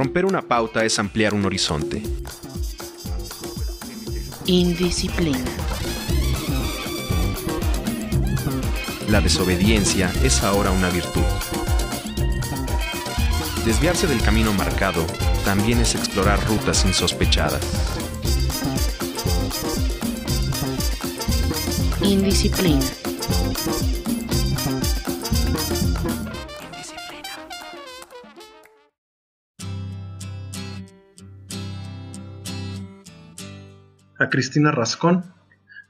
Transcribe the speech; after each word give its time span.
Romper 0.00 0.24
una 0.24 0.40
pauta 0.40 0.82
es 0.82 0.98
ampliar 0.98 1.34
un 1.34 1.44
horizonte. 1.44 2.02
Indisciplina. 4.46 5.44
La 9.10 9.20
desobediencia 9.20 10.10
es 10.24 10.42
ahora 10.42 10.70
una 10.70 10.88
virtud. 10.88 11.20
Desviarse 13.66 14.06
del 14.06 14.22
camino 14.22 14.54
marcado 14.54 15.04
también 15.44 15.80
es 15.80 15.94
explorar 15.94 16.42
rutas 16.48 16.82
insospechadas. 16.86 17.60
Indisciplina. 22.00 22.99
A 34.20 34.28
Cristina 34.28 34.70
Rascón, 34.70 35.24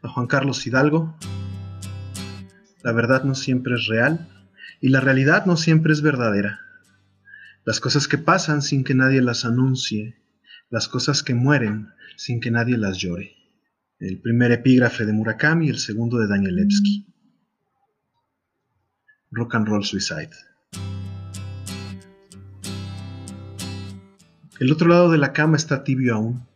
a 0.03 0.09
Juan 0.09 0.29
Carlos 0.29 0.65
Hidalgo. 0.65 1.17
La 2.85 2.93
verdad 2.93 3.25
no 3.25 3.35
siempre 3.35 3.75
es 3.75 3.89
real 3.89 4.29
y 4.81 4.91
la 4.91 5.01
realidad 5.01 5.47
no 5.47 5.57
siempre 5.57 5.93
es 5.93 6.01
verdadera. 6.01 6.61
Las 7.65 7.81
cosas 7.81 8.07
que 8.07 8.19
pasan 8.19 8.63
sin 8.63 8.85
que 8.85 8.95
nadie 8.95 9.21
las 9.21 9.45
anuncie, 9.45 10.17
las 10.71 10.87
cosas 10.87 11.25
que 11.25 11.35
mueren 11.35 11.89
sin 12.17 12.41
que 12.41 12.53
nadie 12.53 12.79
las 12.79 12.99
llore. 12.99 13.35
El 13.99 14.21
primer 14.21 14.53
epígrafe 14.53 15.05
de 15.05 15.13
Murakami 15.13 15.67
y 15.67 15.71
el 15.71 15.79
segundo 15.79 16.19
de 16.19 16.29
Danielewski. 16.29 17.07
Rock 19.33 19.57
and 19.57 19.67
Roll 19.67 19.85
Suicide. 19.85 20.31
El 24.61 24.71
otro 24.71 24.87
lado 24.87 25.11
de 25.11 25.19
la 25.19 25.33
cama 25.33 25.57
está 25.57 25.83
tibio 25.83 26.15
aún 26.15 26.50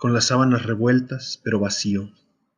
con 0.00 0.14
las 0.14 0.28
sábanas 0.28 0.64
revueltas, 0.64 1.42
pero 1.44 1.60
vacío. 1.60 2.10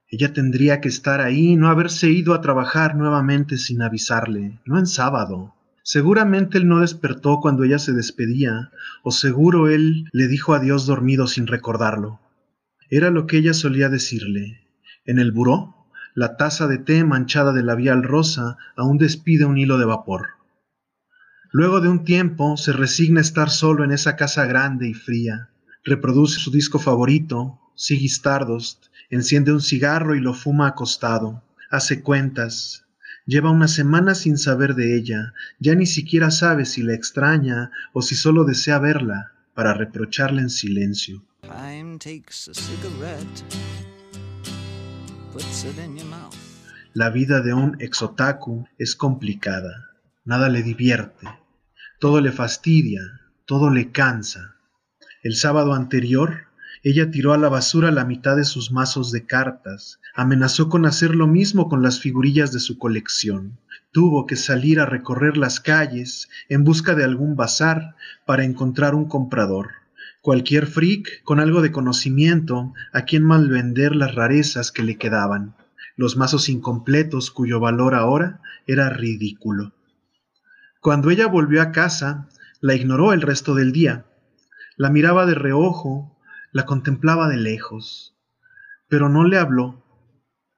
Ella 0.08 0.32
tendría 0.32 0.80
que 0.80 0.88
estar 0.88 1.20
ahí 1.20 1.56
no 1.56 1.66
haberse 1.66 2.08
ido 2.08 2.34
a 2.34 2.40
trabajar 2.40 2.94
nuevamente 2.94 3.58
sin 3.58 3.82
avisarle, 3.82 4.60
no 4.64 4.78
en 4.78 4.86
sábado. 4.86 5.52
Seguramente 5.82 6.58
él 6.58 6.68
no 6.68 6.78
despertó 6.78 7.40
cuando 7.40 7.64
ella 7.64 7.80
se 7.80 7.94
despedía, 7.94 8.70
o 9.02 9.10
seguro 9.10 9.68
él 9.68 10.04
le 10.12 10.28
dijo 10.28 10.54
adiós 10.54 10.86
dormido 10.86 11.26
sin 11.26 11.48
recordarlo. 11.48 12.20
Era 12.88 13.10
lo 13.10 13.26
que 13.26 13.38
ella 13.38 13.54
solía 13.54 13.88
decirle. 13.88 14.60
En 15.04 15.18
el 15.18 15.32
buró, 15.32 15.74
la 16.14 16.36
taza 16.36 16.68
de 16.68 16.78
té 16.78 17.02
manchada 17.02 17.52
de 17.52 17.64
labial 17.64 18.04
rosa 18.04 18.56
aún 18.76 18.98
despide 18.98 19.46
un 19.46 19.58
hilo 19.58 19.78
de 19.78 19.86
vapor. 19.86 20.28
Luego 21.50 21.80
de 21.80 21.88
un 21.88 22.04
tiempo 22.04 22.56
se 22.56 22.72
resigna 22.72 23.18
a 23.18 23.22
estar 23.22 23.50
solo 23.50 23.82
en 23.82 23.90
esa 23.90 24.14
casa 24.14 24.46
grande 24.46 24.86
y 24.86 24.94
fría, 24.94 25.48
reproduce 25.84 26.38
su 26.38 26.50
disco 26.50 26.78
favorito, 26.78 27.58
Ziggy 27.78 28.06
Stardust, 28.06 28.86
enciende 29.10 29.52
un 29.52 29.60
cigarro 29.60 30.14
y 30.14 30.20
lo 30.20 30.34
fuma 30.34 30.68
acostado, 30.68 31.42
hace 31.70 32.02
cuentas, 32.02 32.84
lleva 33.26 33.50
una 33.50 33.68
semana 33.68 34.14
sin 34.14 34.38
saber 34.38 34.74
de 34.74 34.96
ella, 34.96 35.34
ya 35.58 35.74
ni 35.74 35.86
siquiera 35.86 36.30
sabe 36.30 36.64
si 36.64 36.82
la 36.82 36.94
extraña 36.94 37.70
o 37.92 38.02
si 38.02 38.14
solo 38.14 38.44
desea 38.44 38.78
verla 38.78 39.32
para 39.54 39.74
reprocharla 39.74 40.40
en 40.40 40.50
silencio. 40.50 41.24
La 46.94 47.10
vida 47.10 47.40
de 47.40 47.54
un 47.54 47.76
exotaku 47.80 48.66
es 48.78 48.94
complicada, 48.94 49.90
nada 50.24 50.48
le 50.48 50.62
divierte, 50.62 51.26
todo 51.98 52.20
le 52.20 52.32
fastidia, 52.32 53.00
todo 53.46 53.70
le 53.70 53.90
cansa. 53.90 54.56
El 55.22 55.36
sábado 55.36 55.74
anterior, 55.74 56.48
ella 56.82 57.12
tiró 57.12 57.32
a 57.32 57.38
la 57.38 57.48
basura 57.48 57.92
la 57.92 58.04
mitad 58.04 58.36
de 58.36 58.44
sus 58.44 58.72
mazos 58.72 59.12
de 59.12 59.24
cartas, 59.24 60.00
amenazó 60.16 60.68
con 60.68 60.84
hacer 60.84 61.14
lo 61.14 61.28
mismo 61.28 61.68
con 61.68 61.80
las 61.80 62.00
figurillas 62.00 62.50
de 62.50 62.58
su 62.58 62.76
colección. 62.76 63.60
Tuvo 63.92 64.26
que 64.26 64.34
salir 64.34 64.80
a 64.80 64.86
recorrer 64.86 65.36
las 65.36 65.60
calles 65.60 66.28
en 66.48 66.64
busca 66.64 66.96
de 66.96 67.04
algún 67.04 67.36
bazar 67.36 67.94
para 68.26 68.42
encontrar 68.42 68.96
un 68.96 69.06
comprador. 69.06 69.70
Cualquier 70.22 70.66
freak 70.66 71.22
con 71.22 71.38
algo 71.38 71.62
de 71.62 71.70
conocimiento 71.70 72.72
a 72.92 73.02
quien 73.02 73.22
malvender 73.22 73.94
las 73.94 74.16
rarezas 74.16 74.72
que 74.72 74.82
le 74.82 74.98
quedaban. 74.98 75.54
Los 75.94 76.16
mazos 76.16 76.48
incompletos 76.48 77.30
cuyo 77.30 77.60
valor 77.60 77.94
ahora 77.94 78.40
era 78.66 78.90
ridículo. 78.90 79.72
Cuando 80.80 81.10
ella 81.10 81.28
volvió 81.28 81.62
a 81.62 81.70
casa, 81.70 82.28
la 82.60 82.74
ignoró 82.74 83.12
el 83.12 83.22
resto 83.22 83.54
del 83.54 83.70
día 83.70 84.04
la 84.82 84.90
miraba 84.90 85.26
de 85.26 85.36
reojo, 85.36 86.18
la 86.50 86.66
contemplaba 86.66 87.28
de 87.28 87.36
lejos, 87.36 88.16
pero 88.88 89.08
no 89.08 89.22
le 89.22 89.38
habló, 89.38 89.80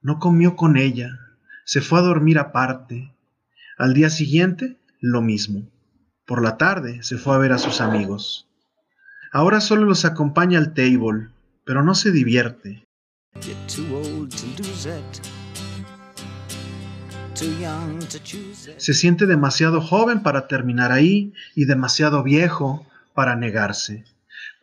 no 0.00 0.18
comió 0.18 0.56
con 0.56 0.78
ella, 0.78 1.10
se 1.66 1.82
fue 1.82 1.98
a 1.98 2.02
dormir 2.02 2.38
aparte. 2.38 3.14
Al 3.76 3.92
día 3.92 4.08
siguiente, 4.08 4.78
lo 4.98 5.20
mismo. 5.20 5.68
Por 6.24 6.40
la 6.42 6.56
tarde 6.56 7.02
se 7.02 7.18
fue 7.18 7.34
a 7.34 7.38
ver 7.38 7.52
a 7.52 7.58
sus 7.58 7.82
amigos. 7.82 8.48
Ahora 9.30 9.60
solo 9.60 9.84
los 9.84 10.06
acompaña 10.06 10.58
al 10.58 10.72
table, 10.72 11.28
pero 11.66 11.84
no 11.84 11.94
se 11.94 12.10
divierte. 12.10 12.82
Se 18.78 18.94
siente 18.94 19.26
demasiado 19.26 19.82
joven 19.82 20.22
para 20.22 20.48
terminar 20.48 20.92
ahí 20.92 21.34
y 21.54 21.66
demasiado 21.66 22.22
viejo 22.22 22.86
para 23.12 23.36
negarse. 23.36 24.06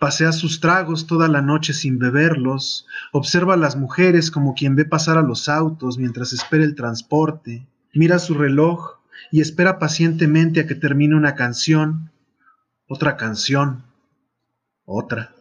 Pasea 0.02 0.32
sus 0.32 0.62
tragos 0.62 1.06
toda 1.06 1.28
la 1.28 1.44
noche 1.44 1.74
sin 1.74 2.00
beberlos, 2.00 2.88
observa 3.12 3.54
a 3.54 3.58
las 3.58 3.76
mujeres 3.76 4.32
como 4.32 4.56
quien 4.56 4.76
ve 4.76 4.84
pasar 4.84 5.20
a 5.20 5.22
los 5.22 5.48
autos 5.48 6.00
mientras 6.00 6.34
espera 6.34 6.64
el 6.64 6.74
transporte, 6.74 7.68
mira 7.94 8.18
su 8.18 8.34
reloj 8.34 8.98
y 9.32 9.42
espera 9.42 9.78
pacientemente 9.78 10.60
a 10.60 10.66
que 10.66 10.74
termine 10.74 11.16
una 11.16 11.36
canción, 11.36 12.10
otra 12.88 13.16
canción, 13.16 13.84
otra. 14.86 15.36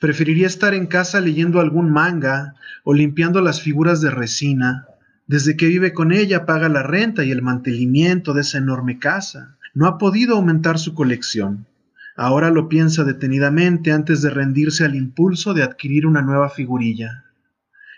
Preferiría 0.00 0.46
estar 0.46 0.72
en 0.72 0.86
casa 0.86 1.20
leyendo 1.20 1.60
algún 1.60 1.92
manga 1.92 2.54
o 2.82 2.94
limpiando 2.94 3.42
las 3.42 3.60
figuras 3.60 4.00
de 4.00 4.10
resina. 4.10 4.86
Desde 5.26 5.54
que 5.54 5.66
vive 5.66 5.92
con 5.92 6.12
ella 6.12 6.46
paga 6.46 6.70
la 6.70 6.82
renta 6.82 7.24
y 7.24 7.30
el 7.30 7.42
mantenimiento 7.42 8.32
de 8.32 8.40
esa 8.40 8.56
enorme 8.56 8.98
casa. 8.98 9.58
No 9.74 9.86
ha 9.86 9.98
podido 9.98 10.36
aumentar 10.36 10.78
su 10.78 10.94
colección. 10.94 11.66
Ahora 12.16 12.50
lo 12.50 12.68
piensa 12.68 13.04
detenidamente 13.04 13.92
antes 13.92 14.22
de 14.22 14.30
rendirse 14.30 14.84
al 14.84 14.94
impulso 14.94 15.52
de 15.52 15.62
adquirir 15.62 16.06
una 16.06 16.22
nueva 16.22 16.48
figurilla. 16.48 17.24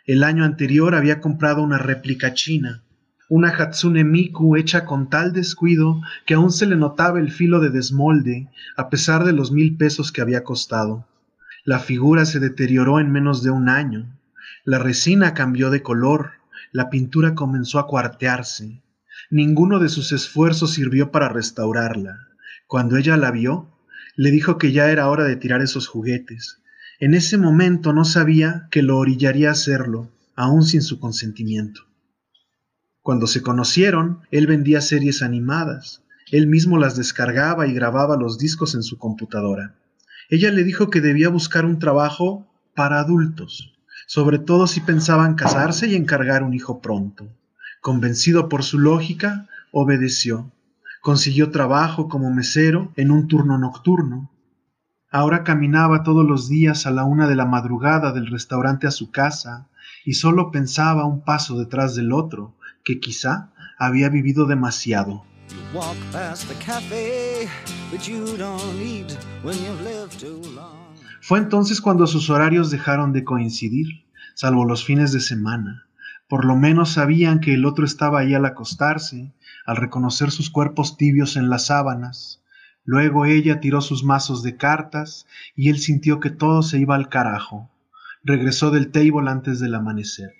El 0.06 0.24
año 0.24 0.44
anterior 0.44 0.96
había 0.96 1.20
comprado 1.20 1.62
una 1.62 1.78
réplica 1.78 2.34
china, 2.34 2.82
una 3.28 3.50
Hatsune 3.50 4.04
Miku 4.04 4.56
hecha 4.56 4.84
con 4.86 5.08
tal 5.08 5.32
descuido 5.32 6.00
que 6.26 6.34
aún 6.34 6.50
se 6.50 6.66
le 6.66 6.76
notaba 6.76 7.20
el 7.20 7.30
filo 7.30 7.60
de 7.60 7.70
desmolde, 7.70 8.48
a 8.76 8.88
pesar 8.88 9.24
de 9.24 9.32
los 9.32 9.52
mil 9.52 9.76
pesos 9.76 10.10
que 10.10 10.20
había 10.20 10.42
costado. 10.42 11.06
La 11.64 11.78
figura 11.78 12.24
se 12.24 12.40
deterioró 12.40 12.98
en 12.98 13.12
menos 13.12 13.42
de 13.42 13.50
un 13.50 13.68
año. 13.68 14.18
La 14.64 14.78
resina 14.78 15.34
cambió 15.34 15.70
de 15.70 15.82
color, 15.82 16.32
la 16.72 16.90
pintura 16.90 17.34
comenzó 17.34 17.78
a 17.78 17.86
cuartearse. 17.86 18.82
Ninguno 19.30 19.78
de 19.78 19.90
sus 19.90 20.10
esfuerzos 20.12 20.72
sirvió 20.72 21.10
para 21.10 21.28
restaurarla. 21.28 22.28
Cuando 22.66 22.96
ella 22.96 23.16
la 23.18 23.30
vio, 23.30 23.68
le 24.18 24.32
dijo 24.32 24.58
que 24.58 24.72
ya 24.72 24.90
era 24.90 25.08
hora 25.08 25.22
de 25.22 25.36
tirar 25.36 25.62
esos 25.62 25.86
juguetes. 25.86 26.58
En 26.98 27.14
ese 27.14 27.38
momento 27.38 27.92
no 27.92 28.04
sabía 28.04 28.66
que 28.72 28.82
lo 28.82 28.98
orillaría 28.98 29.50
a 29.50 29.52
hacerlo, 29.52 30.10
aún 30.34 30.64
sin 30.64 30.82
su 30.82 30.98
consentimiento. 30.98 31.82
Cuando 33.00 33.28
se 33.28 33.42
conocieron, 33.42 34.22
él 34.32 34.48
vendía 34.48 34.80
series 34.80 35.22
animadas. 35.22 36.02
Él 36.32 36.48
mismo 36.48 36.78
las 36.78 36.96
descargaba 36.96 37.68
y 37.68 37.72
grababa 37.72 38.16
los 38.16 38.38
discos 38.38 38.74
en 38.74 38.82
su 38.82 38.98
computadora. 38.98 39.76
Ella 40.30 40.50
le 40.50 40.64
dijo 40.64 40.90
que 40.90 41.00
debía 41.00 41.28
buscar 41.28 41.64
un 41.64 41.78
trabajo 41.78 42.44
para 42.74 42.98
adultos, 42.98 43.78
sobre 44.08 44.40
todo 44.40 44.66
si 44.66 44.80
pensaban 44.80 45.36
casarse 45.36 45.86
y 45.86 45.94
encargar 45.94 46.42
un 46.42 46.54
hijo 46.54 46.80
pronto. 46.80 47.28
Convencido 47.80 48.48
por 48.48 48.64
su 48.64 48.80
lógica, 48.80 49.46
obedeció 49.70 50.50
Consiguió 51.00 51.50
trabajo 51.50 52.08
como 52.08 52.30
mesero 52.32 52.92
en 52.96 53.10
un 53.10 53.28
turno 53.28 53.58
nocturno. 53.58 54.30
Ahora 55.10 55.44
caminaba 55.44 56.02
todos 56.02 56.26
los 56.26 56.48
días 56.48 56.86
a 56.86 56.90
la 56.90 57.04
una 57.04 57.28
de 57.28 57.36
la 57.36 57.46
madrugada 57.46 58.12
del 58.12 58.26
restaurante 58.26 58.86
a 58.86 58.90
su 58.90 59.10
casa 59.10 59.68
y 60.04 60.14
solo 60.14 60.50
pensaba 60.50 61.06
un 61.06 61.24
paso 61.24 61.58
detrás 61.58 61.94
del 61.94 62.12
otro, 62.12 62.56
que 62.84 63.00
quizá 63.00 63.52
había 63.78 64.08
vivido 64.08 64.46
demasiado. 64.46 65.24
Fue 71.20 71.38
entonces 71.38 71.80
cuando 71.80 72.06
sus 72.06 72.30
horarios 72.30 72.70
dejaron 72.70 73.12
de 73.12 73.24
coincidir, 73.24 74.04
salvo 74.34 74.64
los 74.64 74.84
fines 74.84 75.12
de 75.12 75.20
semana. 75.20 75.86
Por 76.28 76.44
lo 76.44 76.56
menos 76.56 76.90
sabían 76.90 77.40
que 77.40 77.54
el 77.54 77.64
otro 77.64 77.84
estaba 77.84 78.20
ahí 78.20 78.34
al 78.34 78.44
acostarse 78.44 79.32
al 79.68 79.76
reconocer 79.76 80.30
sus 80.30 80.48
cuerpos 80.48 80.96
tibios 80.96 81.36
en 81.36 81.50
las 81.50 81.66
sábanas. 81.66 82.42
Luego 82.84 83.26
ella 83.26 83.60
tiró 83.60 83.82
sus 83.82 84.02
mazos 84.02 84.42
de 84.42 84.56
cartas 84.56 85.26
y 85.54 85.68
él 85.68 85.78
sintió 85.78 86.20
que 86.20 86.30
todo 86.30 86.62
se 86.62 86.78
iba 86.78 86.94
al 86.94 87.10
carajo. 87.10 87.70
Regresó 88.24 88.70
del 88.70 88.90
table 88.90 89.30
antes 89.30 89.60
del 89.60 89.74
amanecer. 89.74 90.32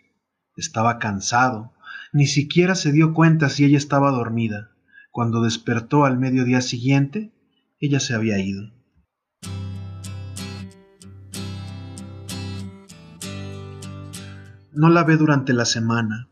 Estaba 0.57 0.99
cansado. 0.99 1.75
Ni 2.11 2.27
siquiera 2.27 2.75
se 2.75 2.91
dio 2.91 3.13
cuenta 3.13 3.51
si 3.51 3.67
ella 3.67 3.77
estaba 3.77 4.11
dormida. 4.13 4.71
Cuando 5.11 5.43
despertó 5.43 6.07
al 6.07 6.19
mediodía 6.19 6.63
siguiente, 6.63 7.31
ella 7.81 8.01
se 8.01 8.15
había 8.15 8.39
ido. 8.39 8.73
No 14.73 14.89
la 14.89 15.05
ve 15.05 15.19
durante 15.19 15.53
la 15.53 15.67
semana. 15.67 16.28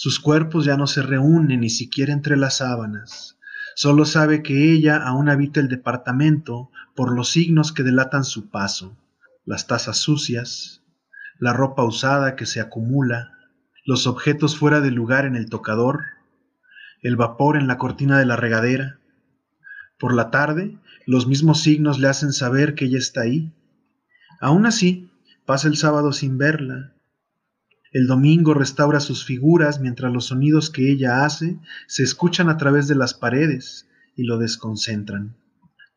Sus 0.00 0.20
cuerpos 0.20 0.64
ya 0.64 0.76
no 0.76 0.86
se 0.86 1.02
reúnen 1.02 1.58
ni 1.58 1.70
siquiera 1.70 2.12
entre 2.12 2.36
las 2.36 2.58
sábanas. 2.58 3.36
Solo 3.74 4.04
sabe 4.04 4.44
que 4.44 4.72
ella 4.72 4.96
aún 5.04 5.28
habita 5.28 5.58
el 5.58 5.66
departamento 5.66 6.70
por 6.94 7.12
los 7.12 7.30
signos 7.30 7.72
que 7.72 7.82
delatan 7.82 8.22
su 8.22 8.48
paso, 8.48 8.96
las 9.44 9.66
tazas 9.66 9.96
sucias, 9.96 10.84
la 11.40 11.52
ropa 11.52 11.82
usada 11.82 12.36
que 12.36 12.46
se 12.46 12.60
acumula, 12.60 13.32
los 13.84 14.06
objetos 14.06 14.56
fuera 14.56 14.80
de 14.80 14.92
lugar 14.92 15.26
en 15.26 15.34
el 15.34 15.50
tocador, 15.50 16.04
el 17.02 17.16
vapor 17.16 17.56
en 17.56 17.66
la 17.66 17.76
cortina 17.76 18.20
de 18.20 18.26
la 18.26 18.36
regadera. 18.36 19.00
Por 19.98 20.14
la 20.14 20.30
tarde, 20.30 20.78
los 21.06 21.26
mismos 21.26 21.60
signos 21.60 21.98
le 21.98 22.06
hacen 22.06 22.32
saber 22.32 22.76
que 22.76 22.84
ella 22.84 22.98
está 22.98 23.22
ahí. 23.22 23.52
Aún 24.40 24.64
así, 24.64 25.10
pasa 25.44 25.66
el 25.66 25.76
sábado 25.76 26.12
sin 26.12 26.38
verla, 26.38 26.92
el 27.92 28.06
domingo 28.06 28.52
restaura 28.52 29.00
sus 29.00 29.24
figuras 29.24 29.80
mientras 29.80 30.12
los 30.12 30.26
sonidos 30.26 30.70
que 30.70 30.90
ella 30.90 31.24
hace 31.24 31.58
se 31.86 32.02
escuchan 32.02 32.50
a 32.50 32.58
través 32.58 32.86
de 32.86 32.94
las 32.94 33.14
paredes 33.14 33.88
y 34.14 34.24
lo 34.24 34.38
desconcentran. 34.38 35.36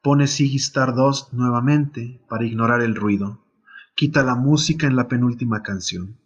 Pone 0.01 0.27
Siggy 0.27 0.57
Stardust 0.57 1.33
nuevamente 1.33 2.21
para 2.29 2.45
ignorar 2.45 2.81
el 2.81 2.95
ruido. 2.95 3.43
Quita 3.95 4.23
la 4.23 4.35
música 4.35 4.87
en 4.87 4.95
la 4.95 5.07
penúltima 5.07 5.63
canción. 5.63 6.17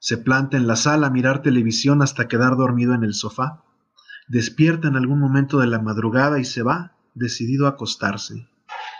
Se 0.00 0.18
planta 0.18 0.56
en 0.56 0.66
la 0.66 0.76
sala 0.76 1.06
a 1.06 1.10
mirar 1.10 1.40
televisión 1.40 2.02
hasta 2.02 2.28
quedar 2.28 2.56
dormido 2.56 2.94
en 2.94 3.04
el 3.04 3.14
sofá. 3.14 3.64
Despierta 4.28 4.88
en 4.88 4.96
algún 4.96 5.20
momento 5.20 5.60
de 5.60 5.66
la 5.66 5.78
madrugada 5.78 6.40
y 6.40 6.44
se 6.44 6.62
va, 6.62 6.96
decidido 7.14 7.66
a 7.66 7.70
acostarse. 7.70 8.48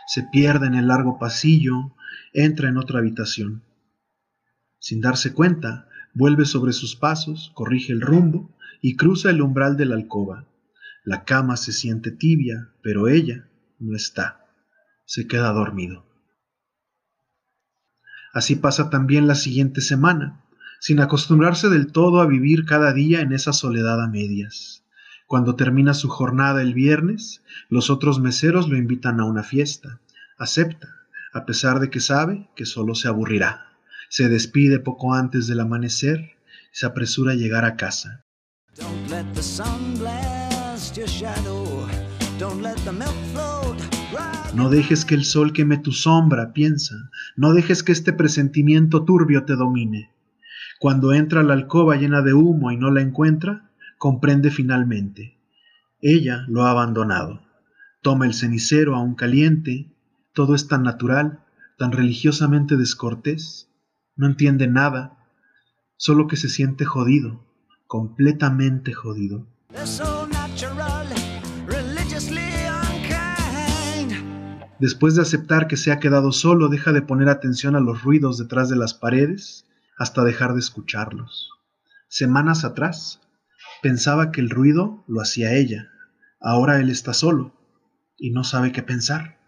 Se 0.06 0.22
pierde 0.22 0.66
en 0.66 0.74
el 0.74 0.88
largo 0.88 1.18
pasillo, 1.18 1.94
entra 2.32 2.68
en 2.68 2.78
otra 2.78 3.00
habitación. 3.00 3.62
Sin 4.84 5.00
darse 5.00 5.32
cuenta, 5.32 5.88
vuelve 6.12 6.44
sobre 6.44 6.74
sus 6.74 6.94
pasos, 6.94 7.52
corrige 7.54 7.90
el 7.90 8.02
rumbo 8.02 8.54
y 8.82 8.96
cruza 8.96 9.30
el 9.30 9.40
umbral 9.40 9.78
de 9.78 9.86
la 9.86 9.94
alcoba. 9.94 10.46
La 11.04 11.24
cama 11.24 11.56
se 11.56 11.72
siente 11.72 12.10
tibia, 12.10 12.68
pero 12.82 13.08
ella 13.08 13.48
no 13.78 13.96
está. 13.96 14.44
Se 15.06 15.26
queda 15.26 15.52
dormido. 15.52 16.04
Así 18.34 18.56
pasa 18.56 18.90
también 18.90 19.26
la 19.26 19.36
siguiente 19.36 19.80
semana, 19.80 20.44
sin 20.80 21.00
acostumbrarse 21.00 21.70
del 21.70 21.90
todo 21.90 22.20
a 22.20 22.26
vivir 22.26 22.66
cada 22.66 22.92
día 22.92 23.22
en 23.22 23.32
esa 23.32 23.54
soledad 23.54 24.02
a 24.02 24.08
medias. 24.08 24.84
Cuando 25.26 25.56
termina 25.56 25.94
su 25.94 26.10
jornada 26.10 26.60
el 26.60 26.74
viernes, 26.74 27.42
los 27.70 27.88
otros 27.88 28.20
meseros 28.20 28.68
lo 28.68 28.76
invitan 28.76 29.18
a 29.18 29.24
una 29.24 29.44
fiesta. 29.44 30.02
Acepta, 30.36 30.88
a 31.32 31.46
pesar 31.46 31.80
de 31.80 31.88
que 31.88 32.00
sabe 32.00 32.50
que 32.54 32.66
solo 32.66 32.94
se 32.94 33.08
aburrirá. 33.08 33.73
Se 34.16 34.28
despide 34.28 34.78
poco 34.78 35.12
antes 35.12 35.48
del 35.48 35.58
amanecer 35.58 36.20
y 36.20 36.76
se 36.76 36.86
apresura 36.86 37.32
a 37.32 37.34
llegar 37.34 37.64
a 37.64 37.74
casa. 37.74 38.24
No 44.54 44.70
dejes 44.70 45.04
que 45.04 45.16
el 45.16 45.24
sol 45.24 45.52
queme 45.52 45.78
tu 45.78 45.90
sombra, 45.90 46.52
piensa. 46.52 47.10
No 47.34 47.54
dejes 47.54 47.82
que 47.82 47.90
este 47.90 48.12
presentimiento 48.12 49.04
turbio 49.04 49.44
te 49.46 49.56
domine. 49.56 50.12
Cuando 50.78 51.12
entra 51.12 51.40
a 51.40 51.42
la 51.42 51.54
alcoba 51.54 51.96
llena 51.96 52.22
de 52.22 52.34
humo 52.34 52.70
y 52.70 52.76
no 52.76 52.92
la 52.92 53.00
encuentra, 53.00 53.68
comprende 53.98 54.52
finalmente. 54.52 55.40
Ella 56.00 56.44
lo 56.46 56.62
ha 56.62 56.70
abandonado. 56.70 57.42
Toma 58.00 58.26
el 58.26 58.34
cenicero 58.34 58.94
aún 58.94 59.16
caliente. 59.16 59.90
Todo 60.32 60.54
es 60.54 60.68
tan 60.68 60.84
natural, 60.84 61.40
tan 61.78 61.90
religiosamente 61.90 62.76
descortés 62.76 63.73
no 64.16 64.26
entiende 64.26 64.66
nada, 64.66 65.18
solo 65.96 66.26
que 66.26 66.36
se 66.36 66.48
siente 66.48 66.84
jodido, 66.84 67.44
completamente 67.86 68.92
jodido. 68.92 69.46
Después 74.78 75.14
de 75.14 75.22
aceptar 75.22 75.66
que 75.66 75.76
se 75.76 75.92
ha 75.92 76.00
quedado 76.00 76.32
solo, 76.32 76.68
deja 76.68 76.92
de 76.92 77.02
poner 77.02 77.28
atención 77.28 77.76
a 77.76 77.80
los 77.80 78.02
ruidos 78.02 78.38
detrás 78.38 78.68
de 78.68 78.76
las 78.76 78.94
paredes 78.94 79.66
hasta 79.96 80.24
dejar 80.24 80.54
de 80.54 80.60
escucharlos. 80.60 81.50
Semanas 82.08 82.64
atrás, 82.64 83.20
pensaba 83.82 84.30
que 84.30 84.40
el 84.40 84.50
ruido 84.50 85.04
lo 85.06 85.20
hacía 85.20 85.54
ella. 85.54 85.90
Ahora 86.40 86.80
él 86.80 86.90
está 86.90 87.14
solo 87.14 87.54
y 88.18 88.30
no 88.30 88.44
sabe 88.44 88.72
qué 88.72 88.82
pensar. 88.82 89.38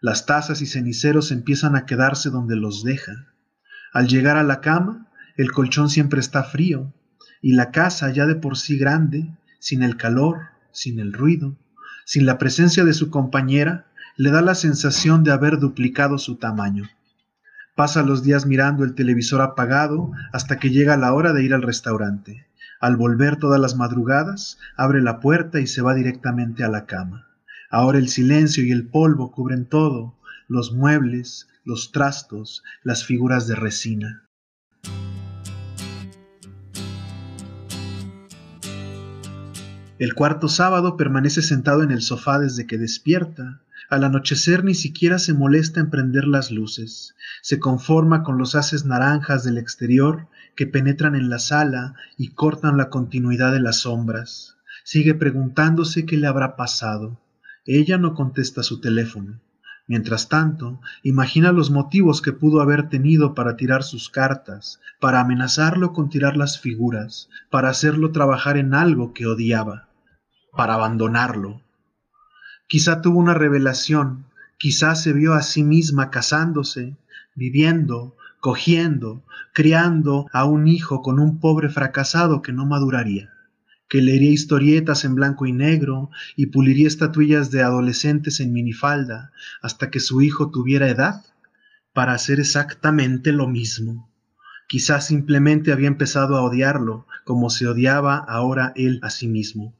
Las 0.00 0.26
tazas 0.26 0.62
y 0.62 0.66
ceniceros 0.66 1.30
empiezan 1.30 1.76
a 1.76 1.86
quedarse 1.86 2.30
donde 2.30 2.56
los 2.56 2.82
deja. 2.82 3.31
Al 3.92 4.08
llegar 4.08 4.36
a 4.36 4.42
la 4.42 4.60
cama, 4.60 5.06
el 5.36 5.52
colchón 5.52 5.90
siempre 5.90 6.20
está 6.20 6.44
frío, 6.44 6.92
y 7.40 7.52
la 7.52 7.70
casa 7.70 8.10
ya 8.10 8.26
de 8.26 8.36
por 8.36 8.56
sí 8.56 8.78
grande, 8.78 9.36
sin 9.58 9.82
el 9.82 9.96
calor, 9.96 10.38
sin 10.70 10.98
el 10.98 11.12
ruido, 11.12 11.56
sin 12.04 12.24
la 12.24 12.38
presencia 12.38 12.84
de 12.84 12.94
su 12.94 13.10
compañera, 13.10 13.86
le 14.16 14.30
da 14.30 14.42
la 14.42 14.54
sensación 14.54 15.24
de 15.24 15.32
haber 15.32 15.58
duplicado 15.58 16.18
su 16.18 16.36
tamaño. 16.36 16.88
Pasa 17.74 18.02
los 18.02 18.22
días 18.22 18.46
mirando 18.46 18.84
el 18.84 18.94
televisor 18.94 19.40
apagado 19.40 20.10
hasta 20.32 20.58
que 20.58 20.70
llega 20.70 20.96
la 20.96 21.12
hora 21.14 21.32
de 21.32 21.42
ir 21.42 21.54
al 21.54 21.62
restaurante. 21.62 22.46
Al 22.80 22.96
volver 22.96 23.36
todas 23.36 23.60
las 23.60 23.76
madrugadas, 23.76 24.58
abre 24.76 25.00
la 25.00 25.20
puerta 25.20 25.60
y 25.60 25.66
se 25.66 25.82
va 25.82 25.94
directamente 25.94 26.64
a 26.64 26.68
la 26.68 26.84
cama. 26.84 27.28
Ahora 27.70 27.98
el 27.98 28.08
silencio 28.08 28.64
y 28.64 28.72
el 28.72 28.88
polvo 28.88 29.32
cubren 29.32 29.66
todo, 29.66 30.18
los 30.52 30.72
muebles, 30.72 31.48
los 31.64 31.92
trastos, 31.92 32.62
las 32.82 33.04
figuras 33.04 33.46
de 33.46 33.54
resina. 33.54 34.28
El 39.98 40.14
cuarto 40.14 40.48
sábado 40.48 40.96
permanece 40.96 41.42
sentado 41.42 41.82
en 41.84 41.92
el 41.92 42.02
sofá 42.02 42.40
desde 42.40 42.66
que 42.66 42.76
despierta. 42.76 43.62
Al 43.88 44.02
anochecer 44.02 44.64
ni 44.64 44.74
siquiera 44.74 45.20
se 45.20 45.32
molesta 45.32 45.78
en 45.78 45.90
prender 45.90 46.26
las 46.26 46.50
luces. 46.50 47.14
Se 47.40 47.60
conforma 47.60 48.24
con 48.24 48.36
los 48.36 48.56
haces 48.56 48.84
naranjas 48.84 49.44
del 49.44 49.58
exterior 49.58 50.26
que 50.56 50.66
penetran 50.66 51.14
en 51.14 51.30
la 51.30 51.38
sala 51.38 51.94
y 52.16 52.30
cortan 52.30 52.76
la 52.76 52.90
continuidad 52.90 53.52
de 53.52 53.60
las 53.60 53.82
sombras. 53.82 54.56
Sigue 54.82 55.14
preguntándose 55.14 56.04
qué 56.04 56.16
le 56.16 56.26
habrá 56.26 56.56
pasado. 56.56 57.20
Ella 57.64 57.96
no 57.96 58.14
contesta 58.14 58.64
su 58.64 58.80
teléfono. 58.80 59.40
Mientras 59.92 60.30
tanto, 60.30 60.80
imagina 61.02 61.52
los 61.52 61.70
motivos 61.70 62.22
que 62.22 62.32
pudo 62.32 62.62
haber 62.62 62.88
tenido 62.88 63.34
para 63.34 63.56
tirar 63.56 63.82
sus 63.82 64.08
cartas, 64.08 64.80
para 65.00 65.20
amenazarlo 65.20 65.92
con 65.92 66.08
tirar 66.08 66.34
las 66.34 66.58
figuras, 66.58 67.28
para 67.50 67.68
hacerlo 67.68 68.10
trabajar 68.10 68.56
en 68.56 68.72
algo 68.72 69.12
que 69.12 69.26
odiaba, 69.26 69.90
para 70.56 70.72
abandonarlo. 70.72 71.60
Quizá 72.68 73.02
tuvo 73.02 73.18
una 73.18 73.34
revelación, 73.34 74.24
quizá 74.56 74.94
se 74.94 75.12
vio 75.12 75.34
a 75.34 75.42
sí 75.42 75.62
misma 75.62 76.08
casándose, 76.08 76.96
viviendo, 77.34 78.16
cogiendo, 78.40 79.22
criando 79.52 80.26
a 80.32 80.46
un 80.46 80.68
hijo 80.68 81.02
con 81.02 81.20
un 81.20 81.38
pobre 81.38 81.68
fracasado 81.68 82.40
que 82.40 82.54
no 82.54 82.64
maduraría 82.64 83.31
que 83.92 84.00
leería 84.00 84.30
historietas 84.30 85.04
en 85.04 85.14
blanco 85.14 85.44
y 85.44 85.52
negro 85.52 86.08
y 86.34 86.46
puliría 86.46 86.88
estatuillas 86.88 87.50
de 87.50 87.62
adolescentes 87.62 88.40
en 88.40 88.50
minifalda 88.50 89.32
hasta 89.60 89.90
que 89.90 90.00
su 90.00 90.22
hijo 90.22 90.50
tuviera 90.50 90.88
edad 90.88 91.26
para 91.92 92.14
hacer 92.14 92.40
exactamente 92.40 93.32
lo 93.32 93.48
mismo. 93.48 94.10
Quizás 94.66 95.08
simplemente 95.08 95.72
había 95.72 95.88
empezado 95.88 96.38
a 96.38 96.42
odiarlo 96.42 97.06
como 97.24 97.50
se 97.50 97.66
odiaba 97.66 98.16
ahora 98.16 98.72
él 98.76 98.98
a 99.02 99.10
sí 99.10 99.28
mismo. 99.28 99.76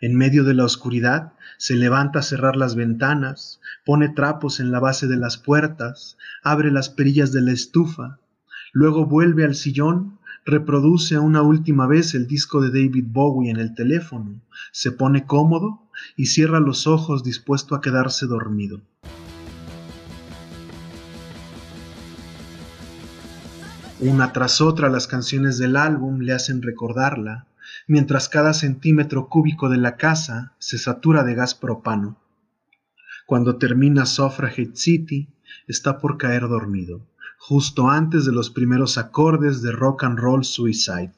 En 0.00 0.16
medio 0.16 0.44
de 0.44 0.54
la 0.54 0.64
oscuridad 0.64 1.34
se 1.58 1.74
levanta 1.74 2.20
a 2.20 2.22
cerrar 2.22 2.56
las 2.56 2.74
ventanas, 2.74 3.60
pone 3.84 4.08
trapos 4.08 4.60
en 4.60 4.72
la 4.72 4.80
base 4.80 5.08
de 5.08 5.18
las 5.18 5.36
puertas, 5.36 6.16
abre 6.42 6.70
las 6.70 6.88
perillas 6.88 7.32
de 7.32 7.42
la 7.42 7.52
estufa, 7.52 8.18
luego 8.72 9.04
vuelve 9.04 9.44
al 9.44 9.54
sillón 9.54 10.18
reproduce 10.44 11.18
una 11.18 11.42
última 11.42 11.86
vez 11.86 12.14
el 12.14 12.26
disco 12.26 12.60
de 12.60 12.68
David 12.68 13.06
Bowie 13.08 13.50
en 13.50 13.58
el 13.58 13.74
teléfono, 13.74 14.40
se 14.72 14.90
pone 14.90 15.24
cómodo 15.24 15.82
y 16.16 16.26
cierra 16.26 16.60
los 16.60 16.86
ojos 16.86 17.22
dispuesto 17.22 17.74
a 17.74 17.80
quedarse 17.80 18.26
dormido. 18.26 18.80
Una 24.00 24.32
tras 24.32 24.60
otra 24.60 24.88
las 24.88 25.06
canciones 25.06 25.58
del 25.58 25.76
álbum 25.76 26.18
le 26.20 26.32
hacen 26.32 26.60
recordarla, 26.60 27.46
mientras 27.86 28.28
cada 28.28 28.52
centímetro 28.52 29.28
cúbico 29.28 29.68
de 29.68 29.76
la 29.76 29.96
casa 29.96 30.54
se 30.58 30.76
satura 30.76 31.22
de 31.22 31.34
gas 31.34 31.54
propano. 31.54 32.16
Cuando 33.26 33.58
termina 33.58 34.04
Suffragette 34.04 34.76
City, 34.76 35.28
está 35.68 36.00
por 36.00 36.18
caer 36.18 36.48
dormido, 36.48 37.06
justo 37.44 37.90
antes 37.90 38.24
de 38.24 38.30
los 38.30 38.50
primeros 38.50 38.98
acordes 38.98 39.62
de 39.62 39.72
Rock 39.72 40.04
and 40.04 40.16
Roll 40.16 40.44
Suicide. 40.44 41.12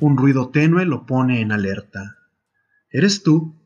Un 0.00 0.18
ruido 0.18 0.50
tenue 0.50 0.84
lo 0.84 1.06
pone 1.06 1.40
en 1.40 1.50
alerta. 1.50 2.18
¿Eres 2.90 3.22
tú? 3.22 3.56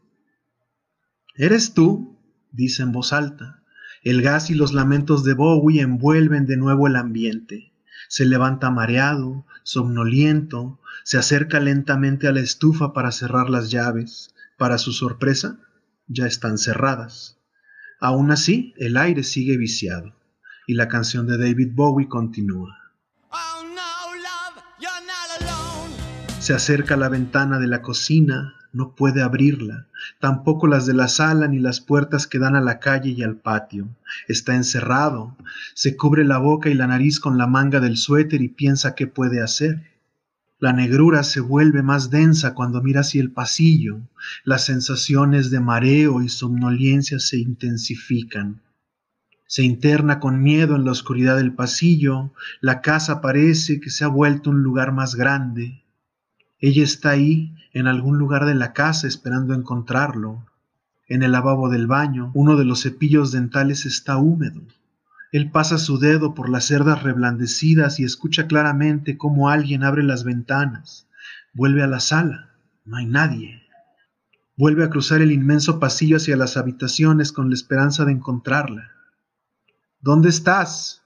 ¿Eres 1.34 1.74
tú? 1.74 2.16
dice 2.52 2.84
en 2.84 2.92
voz 2.92 3.12
alta. 3.12 3.64
El 4.04 4.22
gas 4.22 4.48
y 4.48 4.54
los 4.54 4.72
lamentos 4.72 5.24
de 5.24 5.34
Bowie 5.34 5.80
envuelven 5.80 6.46
de 6.46 6.56
nuevo 6.56 6.86
el 6.86 6.94
ambiente. 6.94 7.72
Se 8.08 8.24
levanta 8.24 8.70
mareado, 8.70 9.46
somnoliento, 9.64 10.78
se 11.02 11.18
acerca 11.18 11.58
lentamente 11.58 12.28
a 12.28 12.32
la 12.32 12.40
estufa 12.40 12.92
para 12.92 13.10
cerrar 13.10 13.50
las 13.50 13.72
llaves. 13.72 14.32
Para 14.56 14.78
su 14.78 14.92
sorpresa, 14.92 15.58
ya 16.12 16.26
están 16.26 16.58
cerradas. 16.58 17.38
Aún 18.00 18.30
así, 18.30 18.74
el 18.76 18.96
aire 18.96 19.22
sigue 19.22 19.56
viciado 19.56 20.14
y 20.66 20.74
la 20.74 20.88
canción 20.88 21.26
de 21.26 21.38
David 21.38 21.70
Bowie 21.72 22.08
continúa. 22.08 22.78
Se 26.38 26.54
acerca 26.54 26.94
a 26.94 26.96
la 26.96 27.08
ventana 27.08 27.60
de 27.60 27.68
la 27.68 27.82
cocina, 27.82 28.54
no 28.72 28.96
puede 28.96 29.22
abrirla, 29.22 29.86
tampoco 30.18 30.66
las 30.66 30.86
de 30.86 30.94
la 30.94 31.06
sala 31.06 31.46
ni 31.46 31.60
las 31.60 31.80
puertas 31.80 32.26
que 32.26 32.40
dan 32.40 32.56
a 32.56 32.60
la 32.60 32.80
calle 32.80 33.10
y 33.10 33.22
al 33.22 33.36
patio. 33.36 33.88
Está 34.26 34.56
encerrado, 34.56 35.36
se 35.74 35.96
cubre 35.96 36.24
la 36.24 36.38
boca 36.38 36.68
y 36.68 36.74
la 36.74 36.88
nariz 36.88 37.20
con 37.20 37.38
la 37.38 37.46
manga 37.46 37.78
del 37.78 37.96
suéter 37.96 38.42
y 38.42 38.48
piensa 38.48 38.96
qué 38.96 39.06
puede 39.06 39.40
hacer. 39.40 39.92
La 40.62 40.72
negrura 40.72 41.24
se 41.24 41.40
vuelve 41.40 41.82
más 41.82 42.10
densa 42.10 42.54
cuando 42.54 42.80
mira 42.80 43.00
hacia 43.00 43.20
el 43.20 43.32
pasillo, 43.32 43.98
las 44.44 44.64
sensaciones 44.64 45.50
de 45.50 45.58
mareo 45.58 46.22
y 46.22 46.28
somnolencia 46.28 47.18
se 47.18 47.38
intensifican. 47.38 48.62
Se 49.48 49.64
interna 49.64 50.20
con 50.20 50.40
miedo 50.40 50.76
en 50.76 50.84
la 50.84 50.92
oscuridad 50.92 51.36
del 51.36 51.52
pasillo, 51.52 52.32
la 52.60 52.80
casa 52.80 53.20
parece 53.20 53.80
que 53.80 53.90
se 53.90 54.04
ha 54.04 54.06
vuelto 54.06 54.50
un 54.50 54.62
lugar 54.62 54.92
más 54.92 55.16
grande, 55.16 55.82
ella 56.60 56.84
está 56.84 57.10
ahí, 57.10 57.56
en 57.72 57.88
algún 57.88 58.18
lugar 58.18 58.46
de 58.46 58.54
la 58.54 58.72
casa, 58.72 59.08
esperando 59.08 59.54
encontrarlo. 59.54 60.46
En 61.08 61.24
el 61.24 61.32
lavabo 61.32 61.70
del 61.70 61.88
baño, 61.88 62.30
uno 62.34 62.54
de 62.56 62.64
los 62.64 62.82
cepillos 62.82 63.32
dentales 63.32 63.84
está 63.84 64.16
húmedo. 64.16 64.62
Él 65.32 65.50
pasa 65.50 65.78
su 65.78 65.98
dedo 65.98 66.34
por 66.34 66.50
las 66.50 66.66
cerdas 66.66 67.02
reblandecidas 67.02 67.98
y 67.98 68.04
escucha 68.04 68.46
claramente 68.46 69.16
cómo 69.16 69.48
alguien 69.48 69.82
abre 69.82 70.02
las 70.02 70.24
ventanas. 70.24 71.08
Vuelve 71.54 71.82
a 71.82 71.86
la 71.86 72.00
sala. 72.00 72.50
No 72.84 72.98
hay 72.98 73.06
nadie. 73.06 73.62
Vuelve 74.58 74.84
a 74.84 74.90
cruzar 74.90 75.22
el 75.22 75.32
inmenso 75.32 75.80
pasillo 75.80 76.18
hacia 76.18 76.36
las 76.36 76.58
habitaciones 76.58 77.32
con 77.32 77.48
la 77.48 77.54
esperanza 77.54 78.04
de 78.04 78.12
encontrarla. 78.12 78.90
¿Dónde 80.00 80.28
estás? 80.28 81.02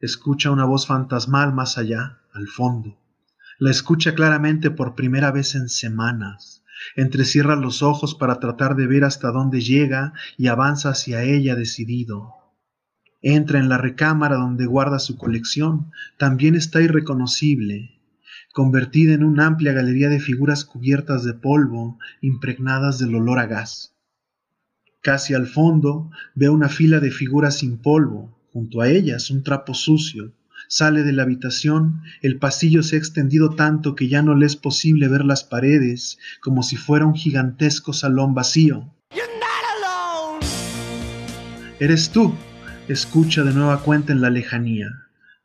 Escucha 0.00 0.50
una 0.50 0.64
voz 0.64 0.86
fantasmal 0.86 1.52
más 1.52 1.76
allá, 1.76 2.20
al 2.32 2.48
fondo. 2.48 2.98
La 3.58 3.70
escucha 3.70 4.14
claramente 4.14 4.70
por 4.70 4.94
primera 4.94 5.32
vez 5.32 5.54
en 5.54 5.68
semanas. 5.68 6.64
Entrecierra 6.94 7.56
los 7.56 7.82
ojos 7.82 8.14
para 8.14 8.40
tratar 8.40 8.74
de 8.74 8.86
ver 8.86 9.04
hasta 9.04 9.30
dónde 9.30 9.60
llega 9.60 10.14
y 10.38 10.46
avanza 10.46 10.88
hacia 10.90 11.22
ella 11.24 11.54
decidido. 11.56 12.45
Entra 13.22 13.58
en 13.58 13.68
la 13.68 13.78
recámara 13.78 14.36
donde 14.36 14.66
guarda 14.66 14.98
su 14.98 15.16
colección. 15.16 15.90
También 16.18 16.54
está 16.54 16.80
irreconocible, 16.80 18.00
convertida 18.52 19.14
en 19.14 19.24
una 19.24 19.46
amplia 19.46 19.72
galería 19.72 20.08
de 20.08 20.20
figuras 20.20 20.64
cubiertas 20.64 21.24
de 21.24 21.34
polvo, 21.34 21.98
impregnadas 22.20 22.98
del 22.98 23.14
olor 23.14 23.38
a 23.38 23.46
gas. 23.46 23.94
Casi 25.02 25.34
al 25.34 25.46
fondo 25.46 26.10
ve 26.34 26.48
una 26.48 26.68
fila 26.68 27.00
de 27.00 27.10
figuras 27.10 27.58
sin 27.58 27.78
polvo, 27.78 28.38
junto 28.52 28.80
a 28.80 28.88
ellas 28.88 29.30
un 29.30 29.42
trapo 29.42 29.74
sucio, 29.74 30.32
Sale 30.68 31.04
de 31.04 31.12
la 31.12 31.22
habitación, 31.22 32.02
el 32.22 32.38
pasillo 32.38 32.82
se 32.82 32.96
ha 32.96 32.98
extendido 32.98 33.50
tanto 33.50 33.94
que 33.94 34.08
ya 34.08 34.22
no 34.22 34.34
le 34.34 34.46
es 34.46 34.56
posible 34.56 35.06
ver 35.06 35.24
las 35.24 35.44
paredes, 35.44 36.18
como 36.40 36.64
si 36.64 36.76
fuera 36.76 37.06
un 37.06 37.14
gigantesco 37.14 37.92
salón 37.92 38.34
vacío. 38.34 38.92
Eres 41.78 42.10
tú, 42.10 42.34
escucha 42.88 43.44
de 43.44 43.52
nueva 43.52 43.80
cuenta 43.80 44.12
en 44.12 44.20
la 44.20 44.30
lejanía. 44.30 44.88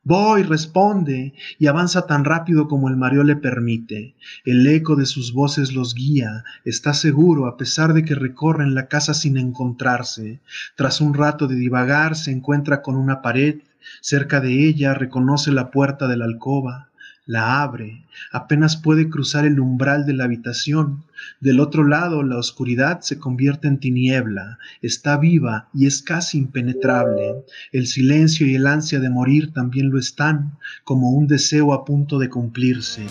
Voy, 0.04 0.42
responde, 0.42 1.34
y 1.58 1.66
avanza 1.68 2.06
tan 2.06 2.24
rápido 2.24 2.66
como 2.66 2.88
el 2.88 2.96
mareo 2.96 3.22
le 3.22 3.36
permite. 3.36 4.16
El 4.44 4.66
eco 4.66 4.96
de 4.96 5.06
sus 5.06 5.32
voces 5.32 5.72
los 5.72 5.94
guía, 5.94 6.44
está 6.64 6.92
seguro, 6.92 7.46
a 7.46 7.56
pesar 7.56 7.94
de 7.94 8.04
que 8.04 8.16
recorren 8.16 8.74
la 8.74 8.88
casa 8.88 9.14
sin 9.14 9.36
encontrarse. 9.36 10.40
Tras 10.74 11.00
un 11.00 11.14
rato 11.14 11.46
de 11.46 11.54
divagar, 11.54 12.16
se 12.16 12.32
encuentra 12.32 12.82
con 12.82 12.96
una 12.96 13.22
pared 13.22 13.60
Cerca 14.00 14.40
de 14.40 14.68
ella 14.68 14.94
reconoce 14.94 15.50
la 15.50 15.70
puerta 15.70 16.06
de 16.06 16.16
la 16.16 16.24
alcoba, 16.24 16.90
la 17.24 17.62
abre, 17.62 18.04
apenas 18.32 18.76
puede 18.76 19.08
cruzar 19.08 19.44
el 19.44 19.60
umbral 19.60 20.06
de 20.06 20.12
la 20.12 20.24
habitación. 20.24 21.04
Del 21.40 21.60
otro 21.60 21.84
lado 21.84 22.22
la 22.22 22.36
oscuridad 22.36 23.00
se 23.00 23.18
convierte 23.18 23.68
en 23.68 23.78
tiniebla, 23.78 24.58
está 24.80 25.16
viva 25.16 25.68
y 25.72 25.86
es 25.86 26.02
casi 26.02 26.38
impenetrable. 26.38 27.44
El 27.70 27.86
silencio 27.86 28.46
y 28.46 28.56
el 28.56 28.66
ansia 28.66 28.98
de 29.00 29.10
morir 29.10 29.52
también 29.52 29.90
lo 29.90 29.98
están, 29.98 30.58
como 30.84 31.10
un 31.10 31.26
deseo 31.26 31.72
a 31.72 31.84
punto 31.84 32.18
de 32.18 32.28
cumplirse. 32.28 33.06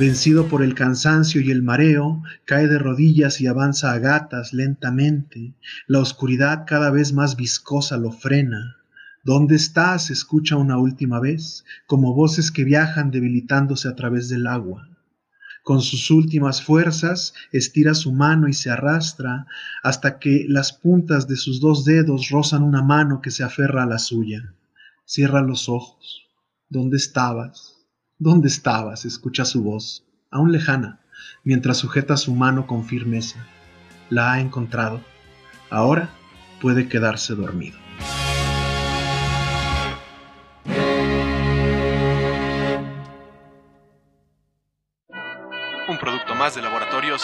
Vencido 0.00 0.48
por 0.48 0.62
el 0.62 0.74
cansancio 0.74 1.42
y 1.42 1.50
el 1.50 1.62
mareo, 1.62 2.22
cae 2.46 2.68
de 2.68 2.78
rodillas 2.78 3.42
y 3.42 3.46
avanza 3.46 3.92
a 3.92 3.98
gatas 3.98 4.54
lentamente. 4.54 5.52
La 5.86 5.98
oscuridad 5.98 6.64
cada 6.66 6.90
vez 6.90 7.12
más 7.12 7.36
viscosa 7.36 7.98
lo 7.98 8.10
frena. 8.10 8.78
¿Dónde 9.24 9.56
estás? 9.56 10.08
escucha 10.08 10.56
una 10.56 10.78
última 10.78 11.20
vez, 11.20 11.66
como 11.86 12.14
voces 12.14 12.50
que 12.50 12.64
viajan 12.64 13.10
debilitándose 13.10 13.88
a 13.88 13.94
través 13.94 14.30
del 14.30 14.46
agua. 14.46 14.88
Con 15.64 15.82
sus 15.82 16.10
últimas 16.10 16.62
fuerzas 16.62 17.34
estira 17.52 17.92
su 17.92 18.10
mano 18.10 18.48
y 18.48 18.54
se 18.54 18.70
arrastra 18.70 19.46
hasta 19.82 20.18
que 20.18 20.46
las 20.48 20.72
puntas 20.72 21.28
de 21.28 21.36
sus 21.36 21.60
dos 21.60 21.84
dedos 21.84 22.30
rozan 22.30 22.62
una 22.62 22.82
mano 22.82 23.20
que 23.20 23.30
se 23.30 23.44
aferra 23.44 23.82
a 23.82 23.86
la 23.86 23.98
suya. 23.98 24.54
Cierra 25.04 25.42
los 25.42 25.68
ojos. 25.68 26.22
¿Dónde 26.70 26.96
estabas? 26.96 27.69
¿Dónde 28.22 28.48
estabas? 28.48 29.06
escucha 29.06 29.46
su 29.46 29.62
voz, 29.62 30.04
aún 30.30 30.52
lejana, 30.52 31.00
mientras 31.42 31.78
sujeta 31.78 32.18
su 32.18 32.34
mano 32.34 32.66
con 32.66 32.84
firmeza. 32.84 33.46
La 34.10 34.32
ha 34.34 34.40
encontrado. 34.40 35.00
Ahora 35.70 36.10
puede 36.60 36.86
quedarse 36.86 37.34
dormido. 37.34 37.78
Un 45.88 45.98
producto 45.98 46.34
más 46.34 46.54
de 46.54 46.60
laboratorios. 46.60 47.22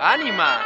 ¡Anima! 0.00 0.60